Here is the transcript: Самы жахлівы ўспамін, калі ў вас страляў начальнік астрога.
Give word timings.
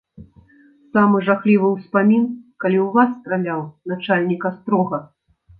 Самы 0.97 1.17
жахлівы 1.27 1.69
ўспамін, 1.73 2.23
калі 2.65 2.77
ў 2.87 2.97
вас 2.97 3.09
страляў 3.19 3.61
начальнік 3.93 4.41
астрога. 4.53 4.97